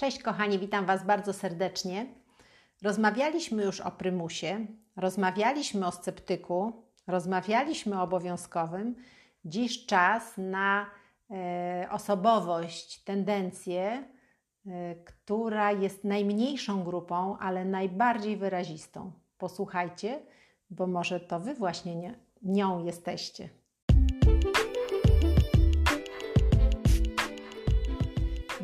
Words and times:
Cześć 0.00 0.22
kochani, 0.22 0.58
witam 0.58 0.86
Was 0.86 1.06
bardzo 1.06 1.32
serdecznie. 1.32 2.06
Rozmawialiśmy 2.82 3.64
już 3.64 3.80
o 3.80 3.90
prymusie, 3.90 4.66
rozmawialiśmy 4.96 5.86
o 5.86 5.92
sceptyku, 5.92 6.72
rozmawialiśmy 7.06 7.98
o 7.98 8.02
obowiązkowym. 8.02 8.94
Dziś 9.44 9.86
czas 9.86 10.34
na 10.38 10.86
e, 11.30 11.88
osobowość, 11.90 13.04
tendencję, 13.04 14.04
e, 14.66 14.94
która 14.94 15.72
jest 15.72 16.04
najmniejszą 16.04 16.84
grupą, 16.84 17.36
ale 17.38 17.64
najbardziej 17.64 18.36
wyrazistą. 18.36 19.12
Posłuchajcie, 19.38 20.22
bo 20.70 20.86
może 20.86 21.20
to 21.20 21.40
Wy 21.40 21.54
właśnie 21.54 21.96
nie, 21.96 22.14
nią 22.42 22.84
jesteście. 22.84 23.48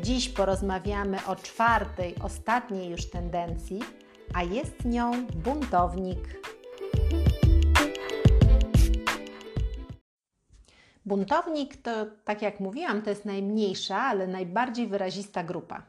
Dziś 0.07 0.29
porozmawiamy 0.29 1.25
o 1.25 1.35
czwartej, 1.35 2.15
ostatniej 2.21 2.89
już 2.89 3.09
tendencji, 3.09 3.79
a 4.33 4.43
jest 4.43 4.85
nią 4.85 5.25
buntownik. 5.27 6.41
Buntownik 11.05 11.81
to, 11.81 11.91
tak 12.25 12.41
jak 12.41 12.59
mówiłam, 12.59 13.01
to 13.01 13.09
jest 13.09 13.25
najmniejsza, 13.25 13.97
ale 13.97 14.27
najbardziej 14.27 14.87
wyrazista 14.87 15.43
grupa. 15.43 15.83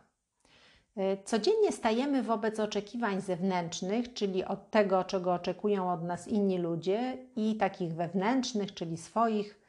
Codziennie 1.25 1.73
stajemy 1.73 2.23
wobec 2.23 2.61
oczekiwań 2.61 3.21
zewnętrznych, 3.21 4.15
czyli 4.15 4.45
od 4.45 4.71
tego, 4.71 5.05
czego 5.05 5.35
oczekują 5.35 5.93
od 5.93 6.05
nas 6.05 6.29
inni 6.29 6.59
ludzie, 6.59 7.19
i 7.37 7.57
takich 7.57 7.95
wewnętrznych, 7.95 8.75
czyli 8.75 8.97
swoich, 8.97 9.61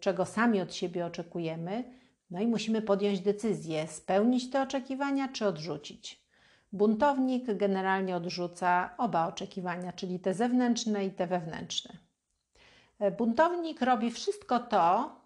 czego 0.00 0.24
sami 0.24 0.60
od 0.60 0.74
siebie 0.74 1.06
oczekujemy 1.06 1.97
no 2.30 2.40
i 2.40 2.46
musimy 2.46 2.82
podjąć 2.82 3.20
decyzję, 3.20 3.86
spełnić 3.86 4.50
te 4.50 4.62
oczekiwania 4.62 5.28
czy 5.28 5.46
odrzucić. 5.46 6.28
Buntownik 6.72 7.56
generalnie 7.56 8.16
odrzuca 8.16 8.94
oba 8.98 9.28
oczekiwania, 9.28 9.92
czyli 9.92 10.20
te 10.20 10.34
zewnętrzne 10.34 11.06
i 11.06 11.10
te 11.10 11.26
wewnętrzne. 11.26 11.98
Buntownik 13.18 13.82
robi 13.82 14.10
wszystko 14.10 14.60
to, 14.60 15.16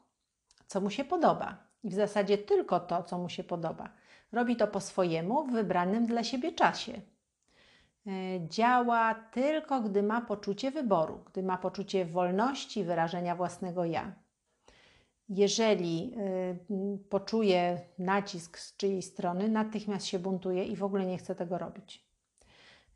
co 0.67 0.81
mu 0.81 0.91
się 0.91 1.05
podoba 1.05 1.57
i 1.85 1.91
w 1.91 1.95
zasadzie 1.95 2.39
tylko 2.39 2.81
to, 2.81 3.03
co 3.03 3.19
mu 3.19 3.29
się 3.29 3.45
podoba. 3.45 3.89
Robi 4.33 4.57
to 4.57 4.69
po 4.69 4.81
swojemu, 4.81 5.47
w 5.47 5.53
wybranym 5.53 6.07
dla 6.07 6.25
siebie 6.25 6.53
czasie. 6.53 6.93
E, 6.93 8.11
działa 8.49 9.15
tylko, 9.15 9.81
gdy 9.81 10.03
ma 10.03 10.21
poczucie 10.21 10.71
wyboru, 10.71 11.25
gdy 11.27 11.43
ma 11.43 11.59
poczucie 11.59 12.05
wolności 12.05 12.85
wyrażenia 12.85 13.37
własnego 13.37 13.85
ja 13.85 14.13
jeżeli 15.35 16.15
y, 16.71 16.99
poczuje 17.09 17.81
nacisk 17.99 18.59
z 18.59 18.77
czyjej 18.77 19.03
strony, 19.03 19.49
natychmiast 19.49 20.07
się 20.07 20.19
buntuje 20.19 20.65
i 20.65 20.77
w 20.77 20.85
ogóle 20.85 21.07
nie 21.07 21.19
chce 21.19 21.35
tego 21.35 21.59
robić. 21.59 22.07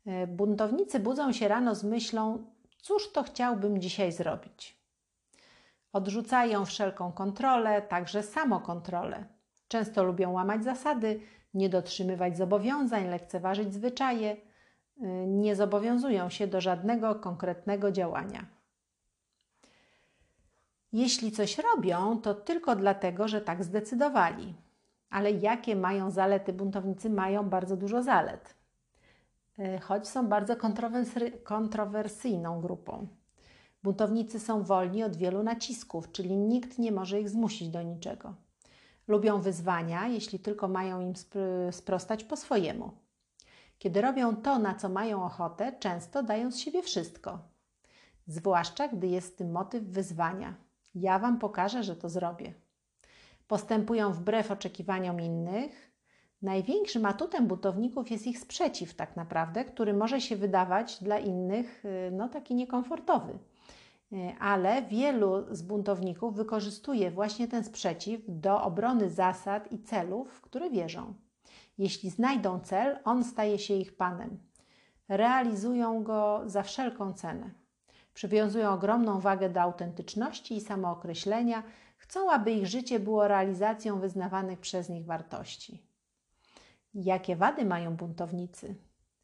Y, 0.07 0.27
buntownicy 0.27 0.99
budzą 0.99 1.31
się 1.31 1.47
rano 1.47 1.75
z 1.75 1.83
myślą, 1.83 2.45
cóż 2.81 3.11
to 3.11 3.23
chciałbym 3.23 3.81
dzisiaj 3.81 4.11
zrobić. 4.11 4.77
Odrzucają 5.93 6.65
wszelką 6.65 7.11
kontrolę, 7.11 7.81
także 7.81 8.23
samokontrolę. 8.23 9.25
Często 9.67 10.03
lubią 10.03 10.31
łamać 10.31 10.63
zasady, 10.63 11.19
nie 11.53 11.69
dotrzymywać 11.69 12.37
zobowiązań, 12.37 13.07
lekceważyć 13.07 13.73
zwyczaje, 13.73 14.31
y, 14.31 14.37
nie 15.27 15.55
zobowiązują 15.55 16.29
się 16.29 16.47
do 16.47 16.61
żadnego 16.61 17.15
konkretnego 17.15 17.91
działania. 17.91 18.56
Jeśli 20.93 21.31
coś 21.31 21.57
robią, 21.57 22.21
to 22.21 22.33
tylko 22.33 22.75
dlatego, 22.75 23.27
że 23.27 23.41
tak 23.41 23.63
zdecydowali. 23.63 24.55
Ale 25.09 25.31
jakie 25.31 25.75
mają 25.75 26.11
zalety? 26.11 26.53
Buntownicy 26.53 27.09
mają 27.09 27.49
bardzo 27.49 27.77
dużo 27.77 28.03
zalet, 28.03 28.55
e, 29.59 29.79
choć 29.79 30.07
są 30.07 30.27
bardzo 30.27 30.55
kontrowersyjną 31.43 32.61
grupą. 32.61 33.07
Buntownicy 33.83 34.39
są 34.39 34.63
wolni 34.63 35.03
od 35.03 35.15
wielu 35.15 35.43
nacisków, 35.43 36.11
czyli 36.11 36.37
nikt 36.37 36.79
nie 36.79 36.91
może 36.91 37.21
ich 37.21 37.29
zmusić 37.29 37.69
do 37.69 37.81
niczego. 37.81 38.33
Lubią 39.07 39.41
wyzwania, 39.41 40.07
jeśli 40.07 40.39
tylko 40.39 40.67
mają 40.67 41.01
im 41.01 41.13
sprostać 41.71 42.23
po 42.23 42.37
swojemu. 42.37 42.91
Kiedy 43.79 44.01
robią 44.01 44.35
to, 44.35 44.59
na 44.59 44.75
co 44.75 44.89
mają 44.89 45.25
ochotę, 45.25 45.73
często 45.79 46.23
dają 46.23 46.51
z 46.51 46.57
siebie 46.57 46.83
wszystko, 46.83 47.39
zwłaszcza 48.27 48.87
gdy 48.87 49.07
jest 49.07 49.37
tym 49.37 49.51
motyw 49.51 49.83
wyzwania 49.83 50.66
ja 50.95 51.19
Wam 51.19 51.39
pokażę, 51.39 51.83
że 51.83 51.95
to 51.95 52.09
zrobię. 52.09 52.53
Postępują 53.47 54.13
wbrew 54.13 54.51
oczekiwaniom 54.51 55.21
innych. 55.21 55.91
Największym 56.41 57.05
atutem 57.05 57.47
butowników 57.47 58.11
jest 58.11 58.27
ich 58.27 58.39
sprzeciw, 58.39 58.93
tak 58.93 59.15
naprawdę, 59.15 59.65
który 59.65 59.93
może 59.93 60.21
się 60.21 60.35
wydawać 60.35 61.03
dla 61.03 61.19
innych 61.19 61.85
y, 61.85 62.11
no, 62.11 62.29
taki 62.29 62.55
niekomfortowy. 62.55 63.39
Y, 64.13 64.35
ale 64.39 64.81
wielu 64.81 65.55
z 65.55 65.61
buntowników 65.61 66.35
wykorzystuje 66.35 67.11
właśnie 67.11 67.47
ten 67.47 67.63
sprzeciw 67.63 68.21
do 68.27 68.61
obrony 68.61 69.09
zasad 69.09 69.71
i 69.71 69.79
celów, 69.79 70.33
w 70.33 70.41
które 70.41 70.69
wierzą. 70.69 71.13
Jeśli 71.77 72.09
znajdą 72.09 72.59
cel, 72.59 72.99
on 73.03 73.23
staje 73.23 73.59
się 73.59 73.73
ich 73.73 73.97
panem. 73.97 74.37
Realizują 75.09 76.03
go 76.03 76.41
za 76.45 76.63
wszelką 76.63 77.13
cenę. 77.13 77.66
Przywiązują 78.17 78.73
ogromną 78.73 79.19
wagę 79.19 79.49
do 79.49 79.61
autentyczności 79.61 80.55
i 80.55 80.61
samookreślenia, 80.61 81.63
chcą, 81.97 82.31
aby 82.31 82.51
ich 82.51 82.67
życie 82.67 82.99
było 82.99 83.27
realizacją 83.27 83.99
wyznawanych 83.99 84.59
przez 84.59 84.89
nich 84.89 85.05
wartości. 85.05 85.83
Jakie 86.93 87.35
wady 87.35 87.65
mają 87.65 87.95
buntownicy? 87.95 88.75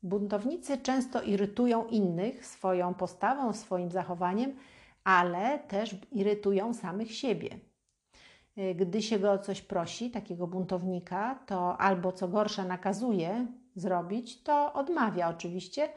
Buntownicy 0.03 0.77
często 0.77 1.21
irytują 1.21 1.87
innych 1.87 2.45
swoją 2.45 2.93
postawą, 2.93 3.53
swoim 3.53 3.91
zachowaniem, 3.91 4.55
ale 5.03 5.59
też 5.59 5.95
irytują 6.11 6.73
samych 6.73 7.15
siebie. 7.15 7.49
Gdy 8.75 9.01
się 9.01 9.19
go 9.19 9.31
o 9.31 9.39
coś 9.39 9.61
prosi, 9.61 10.11
takiego 10.11 10.47
buntownika, 10.47 11.39
to 11.45 11.77
albo 11.77 12.11
co 12.11 12.27
gorsza 12.27 12.65
nakazuje 12.65 13.47
zrobić, 13.75 14.43
to 14.43 14.73
odmawia 14.73 15.29
oczywiście, 15.29 15.89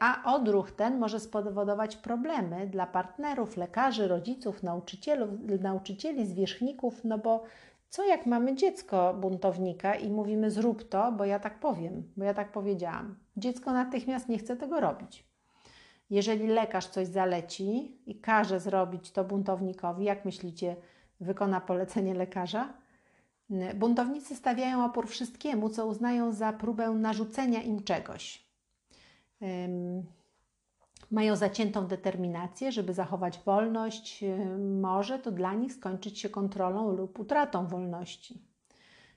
a 0.00 0.34
odruch 0.34 0.70
ten 0.70 0.98
może 0.98 1.20
spowodować 1.20 1.96
problemy 1.96 2.66
dla 2.66 2.86
partnerów, 2.86 3.56
lekarzy, 3.56 4.08
rodziców, 4.08 4.62
nauczycieli, 5.60 6.26
zwierzchników, 6.26 7.04
no 7.04 7.18
bo 7.18 7.42
co 7.88 8.04
jak 8.04 8.26
mamy 8.26 8.54
dziecko 8.54 9.14
buntownika 9.14 9.94
i 9.94 10.10
mówimy 10.10 10.50
zrób 10.50 10.88
to, 10.88 11.12
bo 11.12 11.24
ja 11.24 11.38
tak 11.38 11.60
powiem, 11.60 12.12
bo 12.16 12.24
ja 12.24 12.34
tak 12.34 12.52
powiedziałam. 12.52 13.16
Dziecko 13.36 13.72
natychmiast 13.72 14.28
nie 14.28 14.38
chce 14.38 14.56
tego 14.56 14.80
robić. 14.80 15.26
Jeżeli 16.10 16.46
lekarz 16.46 16.86
coś 16.86 17.06
zaleci 17.06 17.98
i 18.06 18.20
każe 18.20 18.60
zrobić 18.60 19.10
to 19.10 19.24
buntownikowi, 19.24 20.04
jak 20.04 20.24
myślicie, 20.24 20.76
wykona 21.20 21.60
polecenie 21.60 22.14
lekarza? 22.14 22.72
Buntownicy 23.74 24.36
stawiają 24.36 24.84
opór 24.84 25.08
wszystkiemu, 25.08 25.68
co 25.68 25.86
uznają 25.86 26.32
za 26.32 26.52
próbę 26.52 26.90
narzucenia 26.90 27.62
im 27.62 27.82
czegoś 27.82 28.45
mają 31.10 31.36
zaciętą 31.36 31.86
determinację, 31.86 32.72
żeby 32.72 32.94
zachować 32.94 33.38
wolność, 33.38 34.24
może 34.58 35.18
to 35.18 35.30
dla 35.30 35.54
nich 35.54 35.72
skończyć 35.72 36.20
się 36.20 36.28
kontrolą 36.28 36.92
lub 36.92 37.18
utratą 37.18 37.66
wolności. 37.66 38.42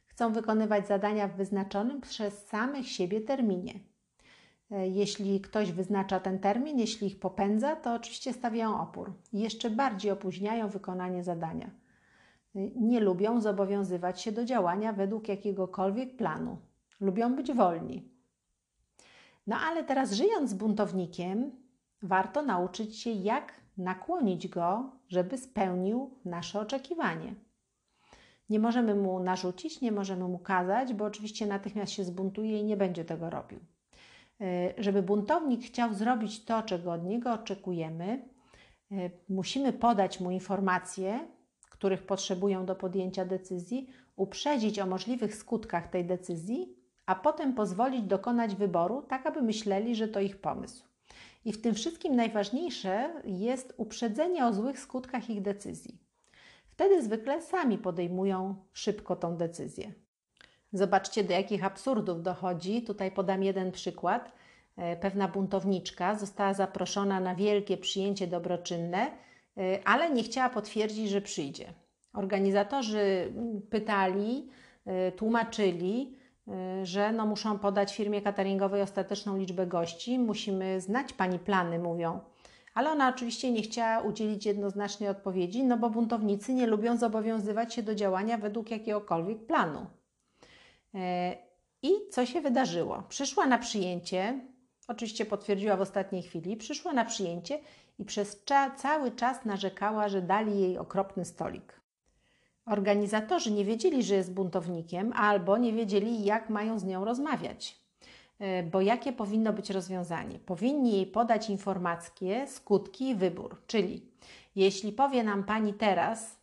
Chcą 0.05 0.33
wykonywać 0.33 0.87
zadania 0.87 1.27
w 1.27 1.35
wyznaczonym 1.35 2.01
przez 2.01 2.47
samych 2.47 2.87
siebie 2.87 3.21
terminie. 3.21 3.73
E, 4.71 4.87
jeśli 4.87 5.41
ktoś 5.41 5.71
wyznacza 5.71 6.19
ten 6.19 6.39
termin, 6.39 6.79
jeśli 6.79 7.07
ich 7.07 7.19
popędza, 7.19 7.75
to 7.75 7.93
oczywiście 7.93 8.33
stawiają 8.33 8.81
opór 8.81 9.13
jeszcze 9.33 9.69
bardziej 9.69 10.11
opóźniają 10.11 10.67
wykonanie 10.67 11.23
zadania. 11.23 11.65
E, 12.55 12.59
nie 12.75 12.99
lubią 12.99 13.41
zobowiązywać 13.41 14.21
się 14.21 14.31
do 14.31 14.45
działania 14.45 14.93
według 14.93 15.27
jakiegokolwiek 15.27 16.15
planu. 16.17 16.57
Lubią 16.99 17.35
być 17.35 17.53
wolni. 17.53 18.08
No 19.49 19.57
ale 19.57 19.83
teraz 19.83 20.11
żyjąc 20.11 20.49
z 20.49 20.53
buntownikiem, 20.53 21.51
warto 22.01 22.41
nauczyć 22.41 22.99
się, 22.99 23.11
jak 23.11 23.53
nakłonić 23.77 24.47
go, 24.47 24.91
żeby 25.07 25.37
spełnił 25.37 26.17
nasze 26.25 26.59
oczekiwanie. 26.59 27.35
Nie 28.49 28.59
możemy 28.59 28.95
mu 28.95 29.19
narzucić, 29.19 29.81
nie 29.81 29.91
możemy 29.91 30.27
mu 30.27 30.39
kazać, 30.39 30.93
bo 30.93 31.05
oczywiście 31.05 31.45
natychmiast 31.45 31.91
się 31.91 32.03
zbuntuje 32.03 32.59
i 32.59 32.63
nie 32.63 32.77
będzie 32.77 33.05
tego 33.05 33.29
robił. 33.29 33.59
E, 34.41 34.73
żeby 34.77 35.03
buntownik 35.03 35.65
chciał 35.65 35.93
zrobić 35.93 36.45
to, 36.45 36.63
czego 36.63 36.91
od 36.91 37.05
niego 37.05 37.33
oczekujemy, 37.33 38.29
e, 38.91 39.09
musimy 39.29 39.73
podać 39.73 40.19
mu 40.19 40.31
informacje, 40.31 41.27
których 41.69 42.05
potrzebują 42.05 42.65
do 42.65 42.75
podjęcia 42.75 43.25
decyzji, 43.25 43.89
uprzedzić 44.15 44.79
o 44.79 44.85
możliwych 44.85 45.35
skutkach 45.35 45.87
tej 45.87 46.05
decyzji 46.05 46.78
a 47.09 47.15
potem 47.15 47.53
pozwolić 47.53 48.01
dokonać 48.01 48.55
wyboru, 48.55 49.01
tak 49.01 49.25
aby 49.25 49.41
myśleli, 49.41 49.95
że 49.95 50.07
to 50.07 50.19
ich 50.19 50.41
pomysł. 50.41 50.83
I 51.45 51.53
w 51.53 51.61
tym 51.61 51.75
wszystkim 51.75 52.15
najważniejsze 52.15 53.13
jest 53.23 53.73
uprzedzenie 53.77 54.45
o 54.45 54.53
złych 54.53 54.79
skutkach 54.79 55.29
ich 55.29 55.41
decyzji. 55.41 55.97
Wtedy 56.69 57.03
zwykle 57.03 57.41
sami 57.41 57.77
podejmują 57.77 58.55
szybko 58.73 59.15
tą 59.15 59.37
decyzję. 59.37 59.91
Zobaczcie, 60.73 61.23
do 61.23 61.33
jakich 61.33 61.65
absurdów 61.65 62.23
dochodzi. 62.23 62.81
Tutaj 62.81 63.11
podam 63.11 63.43
jeden 63.43 63.71
przykład. 63.71 64.31
E, 64.77 64.95
pewna 64.97 65.27
buntowniczka 65.27 66.15
została 66.15 66.53
zaproszona 66.53 67.19
na 67.19 67.35
wielkie 67.35 67.77
przyjęcie 67.77 68.27
dobroczynne, 68.27 69.11
e, 69.57 69.79
ale 69.85 70.09
nie 70.09 70.23
chciała 70.23 70.49
potwierdzić, 70.49 71.09
że 71.09 71.21
przyjdzie. 71.21 71.73
Organizatorzy 72.13 73.33
pytali, 73.69 74.49
e, 74.85 75.11
tłumaczyli, 75.11 76.18
że 76.83 77.11
no 77.11 77.25
muszą 77.25 77.59
podać 77.59 77.95
firmie 77.95 78.21
cateringowej 78.21 78.81
ostateczną 78.81 79.37
liczbę 79.37 79.67
gości. 79.67 80.19
Musimy 80.19 80.81
znać 80.81 81.13
Pani 81.13 81.39
plany, 81.39 81.79
mówią. 81.79 82.19
Ale 82.73 82.91
ona 82.91 83.09
oczywiście 83.09 83.51
nie 83.51 83.61
chciała 83.61 84.01
udzielić 84.01 84.45
jednoznacznej 84.45 85.09
odpowiedzi, 85.09 85.63
no 85.63 85.77
bo 85.77 85.89
buntownicy 85.89 86.53
nie 86.53 86.67
lubią 86.67 86.97
zobowiązywać 86.97 87.73
się 87.73 87.83
do 87.83 87.95
działania 87.95 88.37
według 88.37 88.71
jakiegokolwiek 88.71 89.45
planu. 89.45 89.85
I 91.81 91.91
co 92.11 92.25
się 92.25 92.41
wydarzyło? 92.41 93.03
Przyszła 93.09 93.45
na 93.45 93.57
przyjęcie, 93.57 94.39
Oczywiście 94.89 95.25
potwierdziła 95.25 95.77
w 95.77 95.81
ostatniej 95.81 96.23
chwili, 96.23 96.57
przyszła 96.57 96.93
na 96.93 97.05
przyjęcie 97.05 97.59
i 97.99 98.05
przez 98.05 98.43
cały 98.77 99.11
czas 99.11 99.45
narzekała, 99.45 100.09
że 100.09 100.21
dali 100.21 100.59
jej 100.59 100.77
okropny 100.77 101.25
stolik. 101.25 101.78
Organizatorzy 102.69 103.51
nie 103.51 103.65
wiedzieli, 103.65 104.03
że 104.03 104.15
jest 104.15 104.33
buntownikiem, 104.33 105.13
albo 105.13 105.57
nie 105.57 105.73
wiedzieli, 105.73 106.25
jak 106.25 106.49
mają 106.49 106.79
z 106.79 106.83
nią 106.83 107.05
rozmawiać. 107.05 107.79
E, 108.39 108.63
bo 108.63 108.81
jakie 108.81 109.13
powinno 109.13 109.53
być 109.53 109.69
rozwiązanie? 109.69 110.39
Powinni 110.39 110.91
jej 110.91 111.05
podać 111.05 111.49
informacje, 111.49 112.47
skutki 112.47 113.09
i 113.09 113.15
wybór. 113.15 113.61
Czyli, 113.67 114.05
jeśli 114.55 114.91
powie 114.91 115.23
nam 115.23 115.43
pani 115.43 115.73
teraz, 115.73 116.39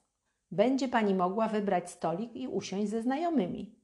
będzie 0.50 0.88
pani 0.88 1.14
mogła 1.14 1.48
wybrać 1.48 1.90
stolik 1.90 2.36
i 2.36 2.48
usiąść 2.48 2.90
ze 2.90 3.02
znajomymi. 3.02 3.74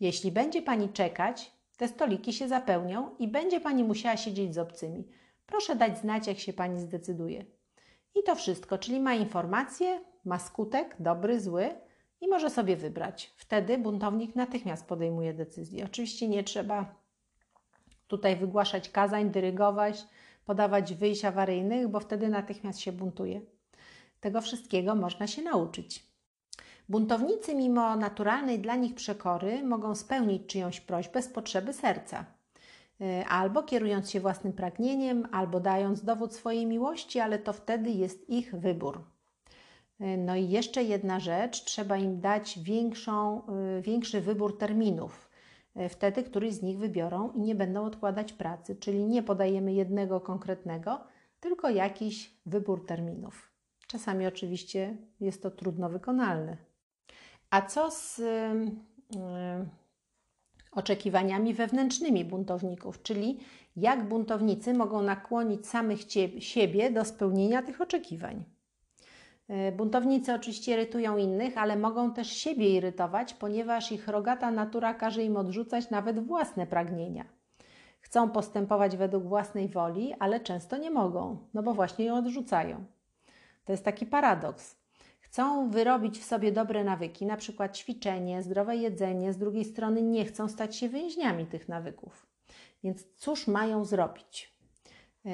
Jeśli 0.00 0.32
będzie 0.32 0.62
pani 0.62 0.88
czekać, 0.88 1.52
te 1.76 1.88
stoliki 1.88 2.32
się 2.32 2.48
zapełnią 2.48 3.10
i 3.18 3.28
będzie 3.28 3.60
Pani 3.60 3.84
musiała 3.84 4.16
siedzieć 4.16 4.54
z 4.54 4.58
obcymi. 4.58 5.08
Proszę 5.46 5.76
dać 5.76 5.98
znać, 5.98 6.26
jak 6.26 6.38
się 6.38 6.52
Pani 6.52 6.80
zdecyduje. 6.80 7.44
I 8.14 8.22
to 8.22 8.34
wszystko, 8.34 8.78
czyli 8.78 9.00
ma 9.00 9.14
informację, 9.14 10.00
ma 10.24 10.38
skutek, 10.38 10.96
dobry, 10.98 11.40
zły 11.40 11.70
i 12.20 12.28
może 12.28 12.50
sobie 12.50 12.76
wybrać. 12.76 13.34
Wtedy 13.36 13.78
buntownik 13.78 14.36
natychmiast 14.36 14.86
podejmuje 14.86 15.34
decyzję. 15.34 15.84
Oczywiście 15.84 16.28
nie 16.28 16.44
trzeba 16.44 16.94
tutaj 18.06 18.36
wygłaszać 18.36 18.90
kazań, 18.90 19.30
dyrygować, 19.30 20.04
podawać 20.44 20.94
wyjść 20.94 21.24
awaryjnych, 21.24 21.88
bo 21.88 22.00
wtedy 22.00 22.28
natychmiast 22.28 22.80
się 22.80 22.92
buntuje. 22.92 23.40
Tego 24.20 24.40
wszystkiego 24.40 24.94
można 24.94 25.26
się 25.26 25.42
nauczyć. 25.42 26.06
Buntownicy, 26.88 27.54
mimo 27.54 27.96
naturalnej 27.96 28.58
dla 28.58 28.76
nich 28.76 28.94
przekory, 28.94 29.62
mogą 29.62 29.94
spełnić 29.94 30.46
czyjąś 30.46 30.80
prośbę 30.80 31.22
z 31.22 31.28
potrzeby 31.28 31.72
serca. 31.72 32.24
Y, 33.00 33.24
albo 33.26 33.62
kierując 33.62 34.10
się 34.10 34.20
własnym 34.20 34.52
pragnieniem, 34.52 35.28
albo 35.32 35.60
dając 35.60 36.04
dowód 36.04 36.34
swojej 36.34 36.66
miłości, 36.66 37.20
ale 37.20 37.38
to 37.38 37.52
wtedy 37.52 37.90
jest 37.90 38.30
ich 38.30 38.54
wybór. 38.54 39.04
Y, 40.00 40.16
no 40.16 40.36
i 40.36 40.48
jeszcze 40.48 40.82
jedna 40.82 41.20
rzecz, 41.20 41.64
trzeba 41.64 41.96
im 41.96 42.20
dać 42.20 42.58
większą, 42.58 43.42
y, 43.78 43.82
większy 43.82 44.20
wybór 44.20 44.58
terminów. 44.58 45.30
Wtedy 45.88 46.22
któryś 46.22 46.54
z 46.54 46.62
nich 46.62 46.78
wybiorą 46.78 47.32
i 47.32 47.40
nie 47.40 47.54
będą 47.54 47.84
odkładać 47.84 48.32
pracy, 48.32 48.76
czyli 48.76 49.04
nie 49.04 49.22
podajemy 49.22 49.72
jednego 49.72 50.20
konkretnego, 50.20 51.00
tylko 51.40 51.70
jakiś 51.70 52.34
wybór 52.46 52.86
terminów. 52.86 53.50
Czasami 53.86 54.26
oczywiście 54.26 54.96
jest 55.20 55.42
to 55.42 55.50
trudno 55.50 55.88
wykonalne. 55.88 56.56
A 57.50 57.62
co 57.62 57.90
z 57.90 58.18
y, 58.18 58.26
oczekiwaniami 60.72 61.54
wewnętrznymi 61.54 62.24
buntowników, 62.24 63.02
czyli 63.02 63.40
jak 63.76 64.08
buntownicy 64.08 64.74
mogą 64.74 65.02
nakłonić 65.02 65.66
samych 65.66 66.00
siebie 66.38 66.90
do 66.90 67.04
spełnienia 67.04 67.62
tych 67.62 67.80
oczekiwań? 67.80 68.44
Y, 69.50 69.72
buntownicy 69.72 70.34
oczywiście 70.34 70.72
irytują 70.72 71.16
innych, 71.16 71.58
ale 71.58 71.76
mogą 71.76 72.12
też 72.12 72.28
siebie 72.28 72.76
irytować, 72.76 73.34
ponieważ 73.34 73.92
ich 73.92 74.08
rogata 74.08 74.50
natura 74.50 74.94
każe 74.94 75.24
im 75.24 75.36
odrzucać 75.36 75.90
nawet 75.90 76.26
własne 76.26 76.66
pragnienia. 76.66 77.24
Chcą 78.00 78.30
postępować 78.30 78.96
według 78.96 79.24
własnej 79.24 79.68
woli, 79.68 80.14
ale 80.18 80.40
często 80.40 80.76
nie 80.76 80.90
mogą, 80.90 81.38
no 81.54 81.62
bo 81.62 81.74
właśnie 81.74 82.04
ją 82.04 82.16
odrzucają. 82.16 82.84
To 83.64 83.72
jest 83.72 83.84
taki 83.84 84.06
paradoks. 84.06 84.76
Chcą 85.20 85.70
wyrobić 85.70 86.18
w 86.18 86.24
sobie 86.24 86.52
dobre 86.52 86.84
nawyki, 86.84 87.26
na 87.26 87.36
przykład 87.36 87.76
ćwiczenie, 87.76 88.42
zdrowe 88.42 88.76
jedzenie, 88.76 89.32
z 89.32 89.38
drugiej 89.38 89.64
strony 89.64 90.02
nie 90.02 90.24
chcą 90.24 90.48
stać 90.48 90.76
się 90.76 90.88
więźniami 90.88 91.46
tych 91.46 91.68
nawyków. 91.68 92.26
Więc 92.84 93.06
cóż 93.16 93.46
mają 93.46 93.84
zrobić? 93.84 94.54
E, 95.26 95.30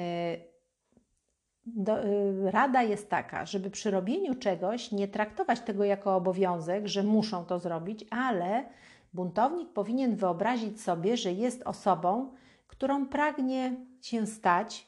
do, 1.75 1.99
e, 1.99 2.51
rada 2.51 2.81
jest 2.81 3.09
taka, 3.09 3.45
żeby 3.45 3.69
przy 3.69 3.91
robieniu 3.91 4.35
czegoś 4.35 4.91
nie 4.91 5.07
traktować 5.07 5.59
tego 5.59 5.83
jako 5.83 6.15
obowiązek, 6.15 6.87
że 6.87 7.03
muszą 7.03 7.45
to 7.45 7.59
zrobić, 7.59 8.05
ale 8.09 8.65
buntownik 9.13 9.69
powinien 9.69 10.15
wyobrazić 10.15 10.81
sobie, 10.81 11.17
że 11.17 11.31
jest 11.31 11.63
osobą, 11.63 12.33
którą 12.67 13.05
pragnie 13.05 13.75
się 14.01 14.27
stać, 14.27 14.87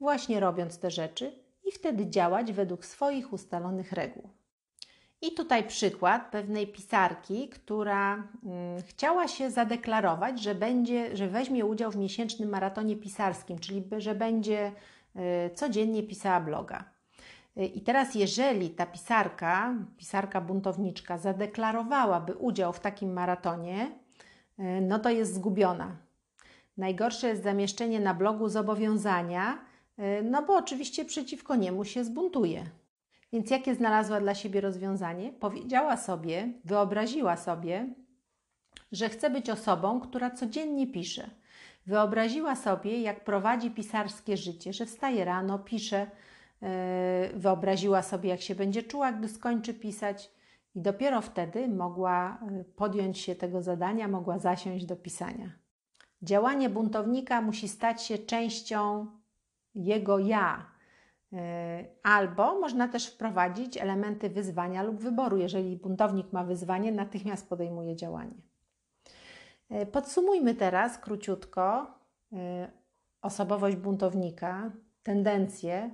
właśnie 0.00 0.40
robiąc 0.40 0.78
te 0.78 0.90
rzeczy, 0.90 1.32
i 1.64 1.72
wtedy 1.72 2.10
działać 2.10 2.52
według 2.52 2.84
swoich 2.84 3.32
ustalonych 3.32 3.92
reguł. 3.92 4.28
I 5.22 5.32
tutaj 5.32 5.64
przykład 5.66 6.30
pewnej 6.30 6.66
pisarki, 6.66 7.48
która 7.48 8.14
mm, 8.14 8.82
chciała 8.82 9.28
się 9.28 9.50
zadeklarować, 9.50 10.42
że, 10.42 10.54
będzie, 10.54 11.16
że 11.16 11.28
weźmie 11.28 11.66
udział 11.66 11.90
w 11.90 11.96
miesięcznym 11.96 12.48
maratonie 12.48 12.96
pisarskim, 12.96 13.58
czyli 13.58 13.84
że 13.98 14.14
będzie 14.14 14.68
y, 14.68 14.72
codziennie 15.54 16.02
pisała 16.02 16.40
bloga. 16.40 16.84
Y, 17.56 17.66
I 17.66 17.80
teraz, 17.80 18.14
jeżeli 18.14 18.70
ta 18.70 18.86
pisarka, 18.86 19.74
pisarka 19.96 20.40
buntowniczka, 20.40 21.18
zadeklarowałaby 21.18 22.34
udział 22.34 22.72
w 22.72 22.80
takim 22.80 23.12
maratonie, 23.12 23.90
y, 24.58 24.62
no 24.80 24.98
to 24.98 25.10
jest 25.10 25.34
zgubiona. 25.34 25.96
Najgorsze 26.76 27.28
jest 27.28 27.42
zamieszczenie 27.42 28.00
na 28.00 28.14
blogu 28.14 28.48
zobowiązania, 28.48 29.58
no 30.24 30.42
bo 30.42 30.56
oczywiście 30.56 31.04
przeciwko 31.04 31.56
niemu 31.56 31.84
się 31.84 32.04
zbuntuje. 32.04 32.66
Więc 33.32 33.50
jakie 33.50 33.74
znalazła 33.74 34.20
dla 34.20 34.34
siebie 34.34 34.60
rozwiązanie? 34.60 35.32
Powiedziała 35.32 35.96
sobie, 35.96 36.52
wyobraziła 36.64 37.36
sobie, 37.36 37.94
że 38.92 39.08
chce 39.08 39.30
być 39.30 39.50
osobą, 39.50 40.00
która 40.00 40.30
codziennie 40.30 40.86
pisze. 40.86 41.30
Wyobraziła 41.86 42.56
sobie, 42.56 43.00
jak 43.00 43.24
prowadzi 43.24 43.70
pisarskie 43.70 44.36
życie, 44.36 44.72
że 44.72 44.86
wstaje 44.86 45.24
rano, 45.24 45.58
pisze. 45.58 46.10
E, 46.62 47.30
wyobraziła 47.34 48.02
sobie, 48.02 48.30
jak 48.30 48.40
się 48.40 48.54
będzie 48.54 48.82
czuła, 48.82 49.12
gdy 49.12 49.28
skończy 49.28 49.74
pisać, 49.74 50.30
i 50.74 50.80
dopiero 50.80 51.20
wtedy 51.20 51.68
mogła 51.68 52.38
e, 52.42 52.64
podjąć 52.64 53.18
się 53.18 53.34
tego 53.34 53.62
zadania, 53.62 54.08
mogła 54.08 54.38
zasiąść 54.38 54.86
do 54.86 54.96
pisania. 54.96 55.52
Działanie 56.22 56.70
buntownika 56.70 57.42
musi 57.42 57.68
stać 57.68 58.02
się 58.02 58.18
częścią 58.18 59.06
jego 59.74 60.18
ja. 60.18 60.66
E, 61.32 61.84
albo 62.02 62.60
można 62.60 62.88
też 62.88 63.06
wprowadzić 63.06 63.76
elementy 63.76 64.30
wyzwania 64.30 64.82
lub 64.82 64.96
wyboru. 65.00 65.36
Jeżeli 65.36 65.76
buntownik 65.76 66.32
ma 66.32 66.44
wyzwanie, 66.44 66.92
natychmiast 66.92 67.48
podejmuje 67.48 67.96
działanie. 67.96 68.49
E, 69.70 69.86
podsumujmy 69.86 70.54
teraz 70.54 70.98
króciutko 70.98 71.86
e, 72.32 72.70
osobowość 73.22 73.76
buntownika, 73.76 74.70
tendencje. 75.02 75.90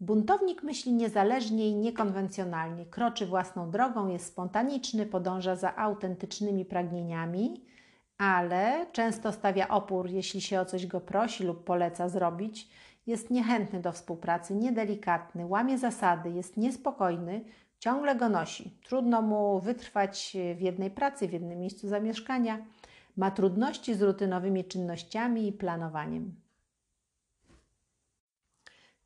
Buntownik 0.00 0.62
myśli 0.62 0.92
niezależnie 0.92 1.68
i 1.68 1.74
niekonwencjonalnie, 1.74 2.86
kroczy 2.86 3.26
własną 3.26 3.70
drogą, 3.70 4.08
jest 4.08 4.26
spontaniczny, 4.26 5.06
podąża 5.06 5.56
za 5.56 5.76
autentycznymi 5.76 6.64
pragnieniami 6.64 7.64
ale 8.22 8.86
często 8.92 9.32
stawia 9.32 9.68
opór, 9.68 10.10
jeśli 10.10 10.40
się 10.40 10.60
o 10.60 10.64
coś 10.64 10.86
go 10.86 11.00
prosi 11.00 11.44
lub 11.44 11.64
poleca 11.64 12.08
zrobić. 12.08 12.68
Jest 13.06 13.30
niechętny 13.30 13.80
do 13.80 13.92
współpracy, 13.92 14.54
niedelikatny, 14.54 15.46
łamie 15.46 15.78
zasady, 15.78 16.30
jest 16.30 16.56
niespokojny, 16.56 17.44
ciągle 17.82 18.16
go 18.16 18.28
nosi. 18.28 18.70
Trudno 18.84 19.22
mu 19.22 19.60
wytrwać 19.60 20.36
w 20.56 20.60
jednej 20.60 20.90
pracy, 20.90 21.28
w 21.28 21.32
jednym 21.32 21.58
miejscu 21.58 21.88
zamieszkania. 21.88 22.58
Ma 23.16 23.30
trudności 23.30 23.94
z 23.94 24.02
rutynowymi 24.02 24.64
czynnościami 24.64 25.48
i 25.48 25.52
planowaniem. 25.52 26.34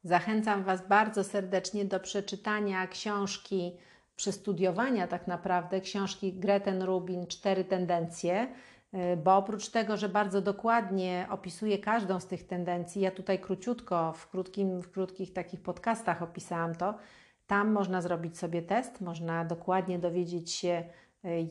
Zachęcam 0.05 0.65
Was 0.65 0.89
bardzo 0.89 1.25
serdecznie 1.25 1.85
do 1.85 2.01
przeczytania 2.01 2.87
książki, 2.87 3.73
przestudiowania 4.17 5.07
tak 5.07 5.27
naprawdę 5.27 5.81
książki 5.81 6.33
Greten 6.33 6.83
Rubin 6.83 7.27
Cztery 7.27 7.65
tendencje. 7.65 8.49
E, 8.93 9.17
bo 9.17 9.37
oprócz 9.37 9.69
tego, 9.69 9.97
że 9.97 10.09
bardzo 10.09 10.43
dokładnie 10.43 11.27
opisuje 11.31 11.79
każdą 11.79 12.21
z 12.21 12.27
tych 12.27 12.47
tendencji, 12.47 13.03
ja 13.03 13.11
tutaj 13.11 13.39
króciutko, 13.39 14.13
w, 14.13 14.29
krótkim, 14.29 14.83
w 14.83 14.91
krótkich 14.91 15.33
takich 15.33 15.61
podcastach 15.61 16.23
opisałam 16.23 16.75
to, 16.75 16.95
tam 17.47 17.73
można 17.73 18.03
zrobić 18.03 18.39
sobie 18.39 18.63
test, 18.63 19.01
można 19.01 19.45
dokładnie 19.45 19.99
dowiedzieć 19.99 20.53
się, 20.53 20.85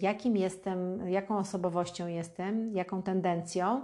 jakim 0.02 0.38
jestem, 0.38 1.10
jaką 1.10 1.38
osobowością 1.38 2.08
jestem, 2.08 2.75
jaką 2.75 3.02
tendencją, 3.02 3.82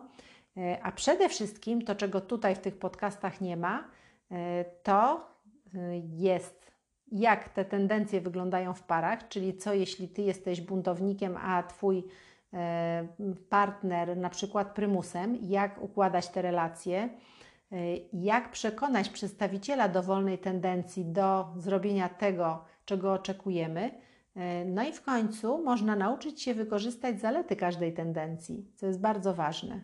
a 0.82 0.92
przede 0.92 1.30
wszystkim 1.30 1.82
to, 1.82 1.96
czego 1.96 2.22
tutaj 2.22 2.56
w 2.56 2.60
tych 2.60 2.80
podcastach 2.80 3.42
nie 3.42 3.58
ma, 3.58 3.84
to 4.84 5.28
jest 6.10 6.72
jak 7.12 7.50
te 7.50 7.66
tendencje 7.66 8.22
wyglądają 8.22 8.74
w 8.74 8.84
parach, 8.84 9.28
czyli 9.28 9.58
co 9.58 9.74
jeśli 9.74 10.08
ty 10.08 10.22
jesteś 10.22 10.62
buntownikiem, 10.62 11.38
a 11.38 11.64
twój 11.64 12.04
e, 12.54 13.08
partner 13.50 14.18
na 14.18 14.30
przykład 14.30 14.74
prymusem, 14.74 15.38
jak 15.42 15.82
układać 15.82 16.28
te 16.28 16.42
relacje, 16.42 16.98
e, 16.98 17.10
jak 18.14 18.52
przekonać 18.52 19.10
przedstawiciela 19.10 19.90
dowolnej 19.90 20.38
tendencji 20.38 21.06
do 21.06 21.48
zrobienia 21.58 22.10
tego, 22.10 22.66
czego 22.86 23.14
oczekujemy. 23.14 23.92
E, 24.36 24.66
no 24.66 24.84
i 24.84 24.94
w 24.94 25.02
końcu 25.02 25.64
można 25.64 25.96
nauczyć 25.96 26.42
się 26.42 26.54
wykorzystać 26.54 27.20
zalety 27.20 27.56
każdej 27.56 27.94
tendencji, 27.94 28.72
co 28.76 28.86
jest 28.86 29.00
bardzo 29.00 29.34
ważne. 29.34 29.82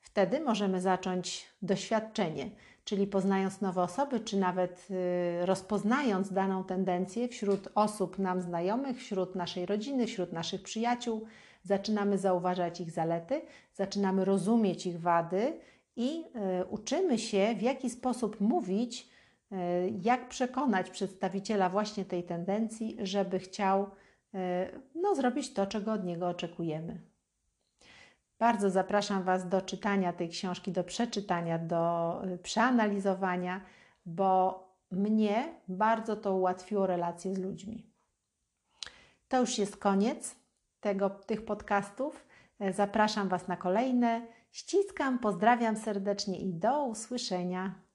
Wtedy 0.00 0.40
możemy 0.40 0.80
zacząć 0.80 1.46
doświadczenie 1.62 2.50
czyli 2.86 3.06
poznając 3.06 3.60
nowe 3.60 3.82
osoby, 3.82 4.20
czy 4.20 4.36
nawet 4.36 4.88
y, 4.90 5.46
rozpoznając 5.46 6.32
daną 6.32 6.64
tendencję 6.64 7.28
wśród 7.28 7.68
osób 7.74 8.18
nam 8.18 8.40
znajomych, 8.40 8.98
wśród 8.98 9.34
naszej 9.34 9.66
rodziny, 9.66 10.06
wśród 10.06 10.32
naszych 10.32 10.62
przyjaciół, 10.62 11.26
zaczynamy 11.62 12.18
zauważać 12.18 12.80
ich 12.80 12.90
zalety, 12.90 13.42
zaczynamy 13.74 14.24
rozumieć 14.24 14.86
ich 14.86 15.00
wady 15.00 15.60
i 15.96 16.24
y, 16.60 16.64
uczymy 16.64 17.18
się, 17.18 17.54
w 17.58 17.62
jaki 17.62 17.90
sposób 17.90 18.40
mówić, 18.40 19.08
y, 19.52 19.56
jak 20.02 20.28
przekonać 20.28 20.90
przedstawiciela 20.90 21.68
właśnie 21.68 22.04
tej 22.04 22.22
tendencji, 22.22 22.96
żeby 23.02 23.38
chciał 23.38 23.90
no, 24.94 25.14
zrobić 25.14 25.52
to, 25.52 25.66
czego 25.66 25.92
od 25.92 26.04
niego 26.04 26.28
oczekujemy. 26.28 27.00
Bardzo 28.38 28.70
zapraszam 28.70 29.22
Was 29.22 29.48
do 29.48 29.62
czytania 29.62 30.12
tej 30.12 30.28
książki, 30.28 30.72
do 30.72 30.84
przeczytania, 30.84 31.58
do 31.58 32.22
przeanalizowania, 32.42 33.60
bo 34.06 34.62
mnie 34.90 35.54
bardzo 35.68 36.16
to 36.16 36.34
ułatwiło 36.34 36.86
relacje 36.86 37.34
z 37.34 37.38
ludźmi. 37.38 37.86
To 39.28 39.40
już 39.40 39.58
jest 39.58 39.76
koniec 39.76 40.36
tego, 40.80 41.10
tych 41.10 41.44
podcastów. 41.44 42.26
E, 42.60 42.72
zapraszam 42.72 43.28
Was 43.28 43.48
na 43.48 43.56
kolejne. 43.56 44.26
Ściskam, 44.56 45.18
pozdrawiam 45.18 45.76
serdecznie 45.76 46.38
i 46.38 46.54
do 46.54 46.84
usłyszenia. 46.84 47.85